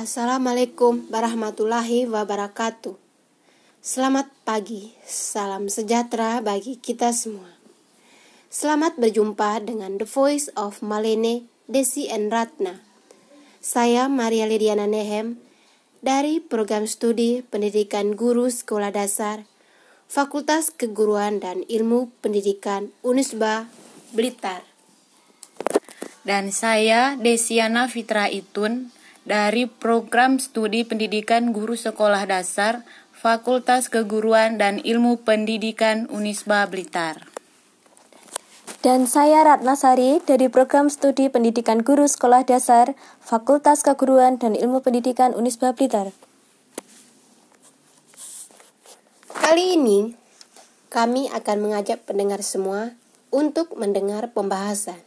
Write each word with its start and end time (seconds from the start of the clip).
Assalamualaikum 0.00 1.12
warahmatullahi 1.12 2.08
wabarakatuh. 2.08 2.96
Selamat 3.84 4.32
pagi, 4.48 4.96
salam 5.04 5.68
sejahtera 5.68 6.40
bagi 6.40 6.80
kita 6.80 7.12
semua. 7.12 7.60
Selamat 8.48 8.96
berjumpa 8.96 9.60
dengan 9.60 10.00
The 10.00 10.08
Voice 10.08 10.48
of 10.56 10.80
Malene, 10.80 11.44
Desi 11.68 12.08
and 12.08 12.32
Ratna. 12.32 12.80
Saya 13.60 14.08
Maria 14.08 14.48
Lidiana 14.48 14.88
Nehem 14.88 15.36
dari 16.00 16.40
Program 16.40 16.88
Studi 16.88 17.44
Pendidikan 17.44 18.16
Guru 18.16 18.48
Sekolah 18.48 18.96
Dasar 18.96 19.44
Fakultas 20.08 20.72
Keguruan 20.72 21.44
dan 21.44 21.60
Ilmu 21.68 22.08
Pendidikan 22.24 22.88
Unisba 23.04 23.68
Blitar. 24.16 24.64
Dan 26.24 26.56
saya 26.56 27.20
Desiana 27.20 27.84
Fitra 27.84 28.32
Itun 28.32 28.96
dari 29.30 29.70
program 29.70 30.42
studi 30.42 30.82
pendidikan 30.82 31.54
guru 31.54 31.78
sekolah 31.78 32.26
dasar 32.26 32.82
Fakultas 33.14 33.86
Keguruan 33.86 34.58
dan 34.58 34.82
Ilmu 34.82 35.22
Pendidikan 35.22 36.10
Unisba 36.10 36.66
Blitar. 36.66 37.30
Dan 38.82 39.06
saya 39.06 39.46
Ratna 39.46 39.78
Sari 39.78 40.18
dari 40.26 40.50
program 40.50 40.90
studi 40.90 41.30
pendidikan 41.30 41.86
guru 41.86 42.10
sekolah 42.10 42.42
dasar 42.42 42.98
Fakultas 43.22 43.86
Keguruan 43.86 44.42
dan 44.42 44.58
Ilmu 44.58 44.82
Pendidikan 44.82 45.30
Unisba 45.38 45.78
Blitar. 45.78 46.10
Kali 49.30 49.78
ini 49.78 50.10
kami 50.90 51.30
akan 51.30 51.56
mengajak 51.62 52.02
pendengar 52.02 52.42
semua 52.42 52.98
untuk 53.30 53.78
mendengar 53.78 54.34
pembahasan 54.34 54.98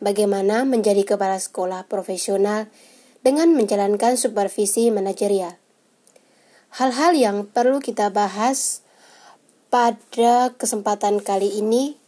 bagaimana 0.00 0.64
menjadi 0.64 1.04
kepala 1.04 1.36
sekolah 1.36 1.84
profesional 1.84 2.72
dengan 3.28 3.52
menjalankan 3.52 4.16
supervisi 4.16 4.88
manajerial. 4.88 5.60
Hal-hal 6.72 7.12
yang 7.12 7.44
perlu 7.44 7.76
kita 7.76 8.08
bahas 8.08 8.80
pada 9.68 10.56
kesempatan 10.56 11.20
kali 11.20 11.60
ini, 11.60 12.00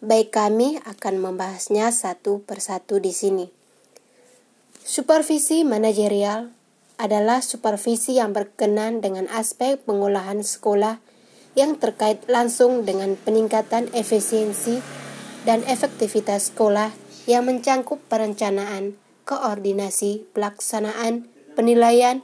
baik 0.00 0.32
kami 0.32 0.80
akan 0.88 1.20
membahasnya 1.20 1.92
satu 1.92 2.40
persatu 2.48 3.04
di 3.04 3.12
sini. 3.12 3.52
Supervisi 4.80 5.60
manajerial 5.60 6.48
adalah 6.96 7.44
supervisi 7.44 8.16
yang 8.16 8.32
berkenan 8.32 9.04
dengan 9.04 9.28
aspek 9.28 9.76
pengolahan 9.84 10.40
sekolah 10.40 11.04
yang 11.52 11.76
terkait 11.76 12.24
langsung 12.32 12.88
dengan 12.88 13.20
peningkatan 13.20 13.92
efisiensi 13.92 14.80
dan 15.44 15.68
efektivitas 15.68 16.48
sekolah 16.48 16.96
yang 17.28 17.44
mencangkup 17.44 18.00
perencanaan, 18.08 19.01
koordinasi, 19.24 20.26
pelaksanaan, 20.34 21.28
penilaian, 21.54 22.22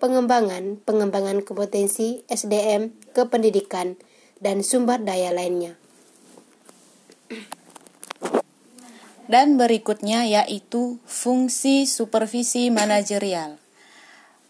pengembangan, 0.00 0.80
pengembangan 0.82 1.44
kompetensi 1.44 2.24
SDM, 2.32 2.96
kependidikan, 3.12 4.00
dan 4.40 4.64
sumber 4.64 4.98
daya 5.04 5.30
lainnya. 5.30 5.76
Dan 9.30 9.54
berikutnya 9.60 10.26
yaitu 10.26 10.98
fungsi 11.06 11.86
supervisi 11.86 12.72
manajerial. 12.74 13.62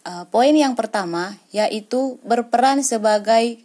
Uh, 0.00 0.24
poin 0.32 0.56
yang 0.56 0.72
pertama 0.72 1.36
yaitu 1.52 2.16
berperan 2.24 2.80
sebagai 2.80 3.60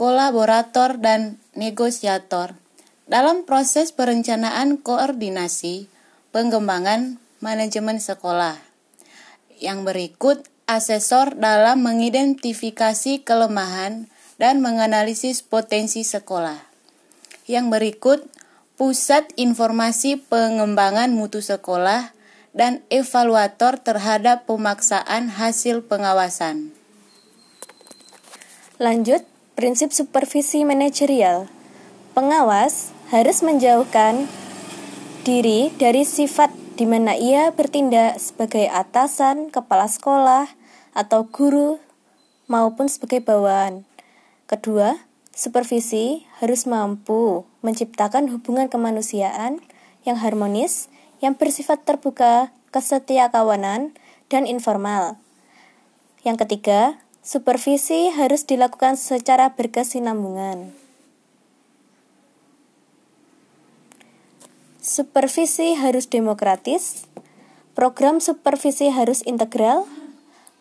kolaborator 0.00 0.96
dan 0.96 1.36
negosiator 1.52 2.56
dalam 3.04 3.44
proses 3.44 3.92
perencanaan 3.92 4.80
koordinasi, 4.80 5.88
pengembangan, 6.32 7.20
manajemen 7.38 8.02
sekolah. 8.02 8.58
Yang 9.58 9.78
berikut, 9.86 10.38
asesor 10.68 11.34
dalam 11.40 11.80
mengidentifikasi 11.80 13.24
kelemahan 13.24 14.06
dan 14.36 14.60
menganalisis 14.62 15.42
potensi 15.42 16.04
sekolah. 16.04 16.60
Yang 17.48 17.66
berikut, 17.72 18.20
pusat 18.78 19.32
informasi 19.34 20.22
pengembangan 20.28 21.10
mutu 21.10 21.42
sekolah 21.42 22.14
dan 22.54 22.84
evaluator 22.92 23.80
terhadap 23.80 24.46
pemaksaan 24.46 25.32
hasil 25.32 25.82
pengawasan. 25.88 26.70
Lanjut, 28.78 29.26
prinsip 29.58 29.90
supervisi 29.90 30.62
manajerial. 30.62 31.50
Pengawas 32.14 32.94
harus 33.10 33.42
menjauhkan 33.42 34.30
diri 35.26 35.74
dari 35.74 36.06
sifat 36.06 36.67
di 36.78 36.86
mana 36.86 37.18
ia 37.18 37.50
bertindak 37.50 38.22
sebagai 38.22 38.70
atasan, 38.70 39.50
kepala 39.50 39.90
sekolah, 39.90 40.46
atau 40.94 41.26
guru, 41.26 41.82
maupun 42.46 42.86
sebagai 42.86 43.18
bawahan. 43.18 43.82
Kedua, 44.46 45.02
supervisi 45.34 46.22
harus 46.38 46.70
mampu 46.70 47.42
menciptakan 47.66 48.30
hubungan 48.30 48.70
kemanusiaan 48.70 49.58
yang 50.06 50.22
harmonis, 50.22 50.86
yang 51.18 51.34
bersifat 51.34 51.82
terbuka, 51.82 52.54
kesetiakawanan, 52.70 53.98
dan 54.30 54.46
informal. 54.46 55.18
Yang 56.22 56.46
ketiga, 56.46 57.02
supervisi 57.26 58.14
harus 58.14 58.46
dilakukan 58.46 58.94
secara 58.94 59.58
berkesinambungan. 59.58 60.70
Supervisi 64.88 65.76
harus 65.76 66.08
demokratis. 66.08 67.04
Program 67.76 68.24
supervisi 68.24 68.88
harus 68.88 69.20
integral. 69.20 69.84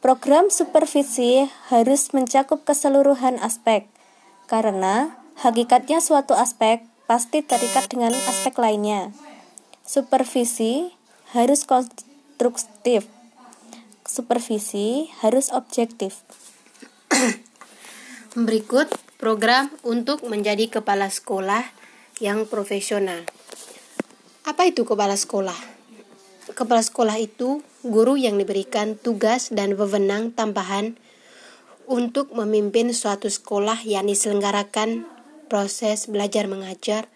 Program 0.04 0.52
supervisi 0.52 1.48
harus 1.72 2.12
mencakup 2.12 2.68
keseluruhan 2.68 3.40
aspek, 3.40 3.88
karena 4.52 5.16
hakikatnya 5.40 6.04
suatu 6.04 6.36
aspek 6.36 6.84
pasti 7.08 7.40
terikat 7.40 7.88
dengan 7.88 8.12
aspek 8.12 8.52
lainnya. 8.60 9.16
Supervisi 9.88 10.92
harus 11.32 11.64
konstruktif. 11.64 13.08
Supervisi 14.04 15.08
harus 15.24 15.56
objektif. 15.56 16.28
Berikut 18.36 18.92
program 19.16 19.72
untuk 19.88 20.28
menjadi 20.28 20.68
kepala 20.68 21.08
sekolah 21.08 21.64
yang 22.20 22.44
profesional. 22.44 23.24
Apa 24.48 24.64
itu 24.64 24.88
kepala 24.88 25.20
sekolah? 25.20 25.60
Kepala 26.56 26.80
sekolah 26.80 27.20
itu 27.20 27.60
guru 27.84 28.16
yang 28.16 28.40
diberikan 28.40 28.96
tugas 28.96 29.52
dan 29.52 29.76
wewenang 29.76 30.32
tambahan 30.32 30.96
untuk 31.84 32.32
memimpin 32.32 32.96
suatu 32.96 33.28
sekolah 33.28 33.84
yang 33.84 34.08
diselenggarakan 34.08 35.04
proses 35.52 36.08
belajar 36.08 36.48
mengajar 36.48 37.12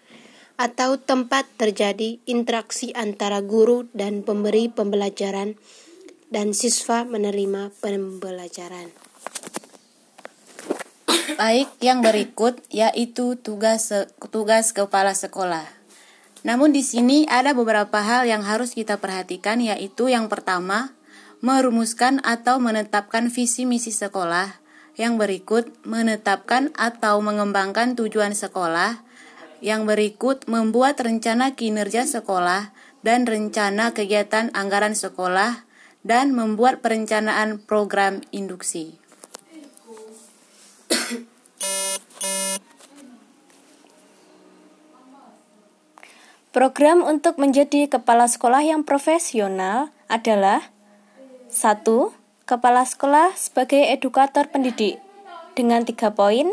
atau 0.60 1.00
tempat 1.00 1.48
terjadi 1.56 2.20
interaksi 2.28 2.92
antara 2.92 3.40
guru 3.40 3.88
dan 3.96 4.20
pemberi 4.28 4.68
pembelajaran 4.68 5.56
dan 6.28 6.52
siswa 6.52 7.08
menerima 7.08 7.72
pembelajaran. 7.80 8.92
Baik, 11.40 11.72
yang 11.80 12.04
berikut 12.04 12.60
yaitu 12.68 13.40
tugas 13.40 13.88
tugas 14.28 14.76
kepala 14.76 15.16
sekolah. 15.16 15.81
Namun 16.42 16.74
di 16.74 16.82
sini 16.82 17.22
ada 17.30 17.54
beberapa 17.54 18.02
hal 18.02 18.26
yang 18.26 18.42
harus 18.42 18.74
kita 18.74 18.98
perhatikan 18.98 19.62
yaitu 19.62 20.10
yang 20.10 20.26
pertama, 20.26 20.94
merumuskan 21.42 22.22
atau 22.22 22.62
menetapkan 22.62 23.30
visi 23.30 23.66
misi 23.66 23.90
sekolah. 23.90 24.62
Yang 24.94 25.14
berikut, 25.18 25.64
menetapkan 25.88 26.70
atau 26.78 27.18
mengembangkan 27.18 27.98
tujuan 27.98 28.34
sekolah. 28.36 29.02
Yang 29.62 29.82
berikut, 29.88 30.38
membuat 30.50 30.98
rencana 31.02 31.54
kinerja 31.54 32.06
sekolah 32.06 32.74
dan 33.02 33.26
rencana 33.26 33.94
kegiatan 33.94 34.50
anggaran 34.54 34.94
sekolah 34.94 35.66
dan 36.02 36.34
membuat 36.34 36.82
perencanaan 36.82 37.62
program 37.62 38.22
induksi. 38.34 39.01
Program 46.52 47.00
untuk 47.00 47.40
menjadi 47.40 47.88
kepala 47.88 48.28
sekolah 48.28 48.60
yang 48.60 48.84
profesional 48.84 49.88
adalah 50.04 50.68
1. 51.48 51.80
Kepala 52.44 52.84
sekolah 52.84 53.32
sebagai 53.40 53.80
edukator 53.88 54.52
pendidik 54.52 55.00
dengan 55.56 55.88
tiga 55.88 56.12
poin, 56.12 56.52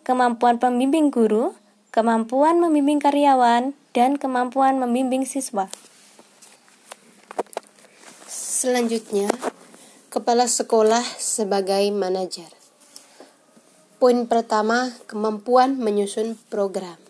kemampuan 0.00 0.56
pembimbing 0.56 1.12
guru, 1.12 1.52
kemampuan 1.92 2.56
membimbing 2.56 2.96
karyawan, 2.96 3.76
dan 3.92 4.16
kemampuan 4.16 4.80
membimbing 4.80 5.28
siswa. 5.28 5.68
Selanjutnya, 8.24 9.28
kepala 10.08 10.48
sekolah 10.48 11.04
sebagai 11.20 11.84
manajer. 11.92 12.48
Poin 14.00 14.24
pertama, 14.24 14.96
kemampuan 15.04 15.76
menyusun 15.76 16.40
program. 16.48 17.03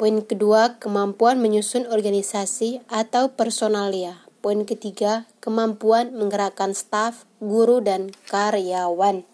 Poin 0.00 0.24
kedua, 0.24 0.80
kemampuan 0.80 1.44
menyusun 1.44 1.84
organisasi 1.84 2.80
atau 2.88 3.36
personalia. 3.36 4.24
Poin 4.40 4.64
ketiga, 4.64 5.28
kemampuan 5.44 6.16
menggerakkan 6.16 6.72
staf, 6.72 7.28
guru, 7.36 7.84
dan 7.84 8.08
karyawan. 8.32 9.28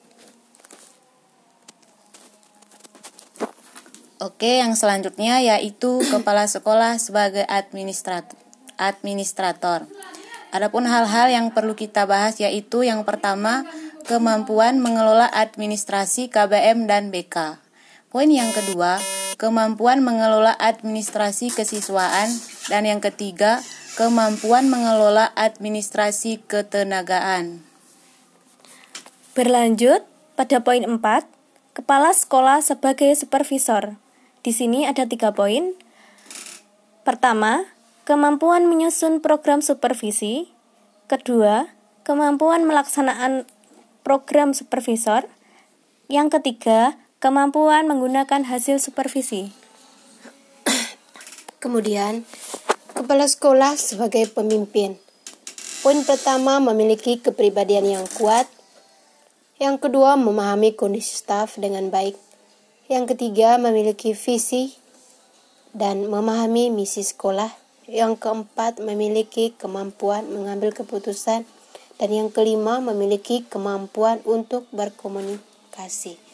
Oke, 4.18 4.58
yang 4.58 4.74
selanjutnya 4.74 5.38
yaitu 5.38 6.02
kepala 6.10 6.50
sekolah 6.50 6.98
sebagai 6.98 7.46
administrator. 7.46 8.34
administrator. 8.74 9.86
Adapun 10.50 10.90
hal-hal 10.90 11.30
yang 11.30 11.54
perlu 11.54 11.78
kita 11.78 12.10
bahas 12.10 12.42
yaitu 12.42 12.82
yang 12.82 13.06
pertama, 13.06 13.62
kemampuan 14.02 14.82
mengelola 14.82 15.30
administrasi 15.30 16.26
KBM 16.26 16.90
dan 16.90 17.14
BK. 17.14 17.62
Poin 18.10 18.26
yang 18.26 18.50
kedua, 18.50 18.98
kemampuan 19.36 20.00
mengelola 20.00 20.56
administrasi 20.56 21.52
kesiswaan 21.52 22.32
dan 22.72 22.88
yang 22.88 23.04
ketiga, 23.04 23.60
kemampuan 23.96 24.68
mengelola 24.72 25.32
administrasi 25.36 26.40
ketenagaan. 26.44 27.64
Berlanjut 29.36 30.04
pada 30.36 30.64
poin 30.64 30.84
4, 30.84 31.00
kepala 31.76 32.12
sekolah 32.16 32.64
sebagai 32.64 33.12
supervisor. 33.12 34.00
Di 34.40 34.52
sini 34.56 34.88
ada 34.88 35.04
tiga 35.04 35.36
poin. 35.36 35.76
Pertama, 37.04 37.68
kemampuan 38.08 38.64
menyusun 38.64 39.20
program 39.20 39.60
supervisi. 39.60 40.48
Kedua, 41.12 41.68
kemampuan 42.08 42.64
melaksanaan 42.64 43.44
program 44.00 44.56
supervisor. 44.56 45.28
Yang 46.08 46.40
ketiga, 46.40 46.96
kemampuan 47.26 47.90
menggunakan 47.90 48.46
hasil 48.46 48.78
supervisi. 48.78 49.50
Kemudian, 51.62 52.22
kepala 52.94 53.26
sekolah 53.26 53.74
sebagai 53.74 54.30
pemimpin. 54.30 54.94
Poin 55.82 56.06
pertama 56.06 56.62
memiliki 56.62 57.18
kepribadian 57.18 57.82
yang 57.82 58.06
kuat. 58.14 58.46
Yang 59.58 59.90
kedua, 59.90 60.14
memahami 60.14 60.78
kondisi 60.78 61.18
staf 61.18 61.58
dengan 61.58 61.90
baik. 61.90 62.14
Yang 62.86 63.18
ketiga, 63.18 63.58
memiliki 63.58 64.14
visi 64.14 64.78
dan 65.74 66.06
memahami 66.06 66.70
misi 66.70 67.02
sekolah. 67.02 67.50
Yang 67.90 68.22
keempat, 68.22 68.78
memiliki 68.78 69.50
kemampuan 69.58 70.30
mengambil 70.30 70.70
keputusan. 70.70 71.42
Dan 71.98 72.08
yang 72.14 72.30
kelima, 72.30 72.78
memiliki 72.78 73.42
kemampuan 73.50 74.22
untuk 74.22 74.70
berkomunikasi. 74.70 76.25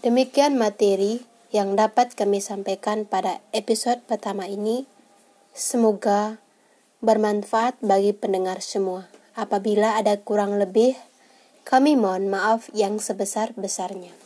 Demikian 0.00 0.56
materi 0.56 1.20
yang 1.52 1.76
dapat 1.76 2.16
kami 2.16 2.40
sampaikan 2.40 3.04
pada 3.04 3.44
episode 3.52 4.00
pertama 4.08 4.48
ini. 4.48 4.88
Semoga 5.52 6.40
bermanfaat 7.04 7.76
bagi 7.84 8.16
pendengar 8.16 8.64
semua. 8.64 9.12
Apabila 9.36 10.00
ada 10.00 10.16
kurang 10.16 10.56
lebih, 10.56 10.96
kami 11.68 12.00
mohon 12.00 12.32
maaf 12.32 12.72
yang 12.72 12.96
sebesar-besarnya. 12.96 14.16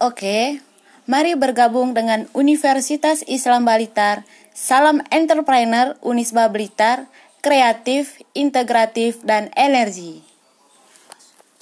Oke, 0.00 0.64
mari 1.04 1.36
bergabung 1.36 1.92
dengan 1.92 2.24
Universitas 2.32 3.20
Islam 3.28 3.68
Balitar. 3.68 4.24
Salam 4.56 5.04
entrepreneur 5.12 5.92
Unisba 6.00 6.48
Blitar, 6.48 7.04
kreatif, 7.44 8.16
integratif, 8.32 9.20
dan 9.28 9.52
energi. 9.52 10.27